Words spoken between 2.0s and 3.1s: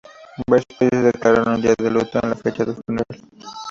en la fecha del funeral.